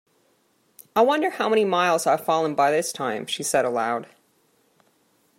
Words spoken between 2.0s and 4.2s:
I’ve fallen by this time?’ she said aloud.